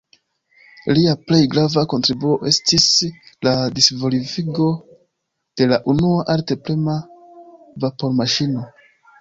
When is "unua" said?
5.95-6.27